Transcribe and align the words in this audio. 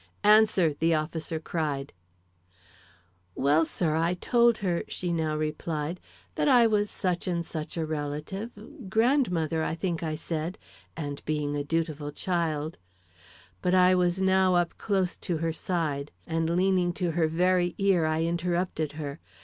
"Answer!" 0.23 0.73
the 0.73 0.95
officer 0.95 1.39
cried. 1.39 1.93
"Well, 3.35 3.67
sir, 3.67 3.95
I 3.95 4.15
told 4.15 4.57
her," 4.65 4.83
she 4.87 5.13
now 5.13 5.37
replied, 5.37 5.99
"that 6.33 6.47
I 6.47 6.65
was 6.65 6.89
such 6.89 7.27
and 7.27 7.45
such 7.45 7.77
a 7.77 7.85
relative, 7.85 8.49
grandmother, 8.89 9.63
I 9.63 9.75
think 9.75 10.01
I 10.01 10.15
said; 10.15 10.57
and 10.97 11.23
being 11.25 11.55
a 11.55 11.63
dutiful 11.63 12.11
child" 12.11 12.79
But 13.61 13.75
I 13.75 13.93
was 13.93 14.19
now 14.19 14.55
up 14.55 14.75
close 14.79 15.15
to 15.17 15.37
her 15.37 15.53
side, 15.53 16.09
and, 16.25 16.49
leaning 16.49 16.93
to 16.93 17.11
her 17.11 17.27
very 17.27 17.75
ear 17.77 18.07
I 18.07 18.23
interrupted 18.23 18.93
her. 18.93 19.19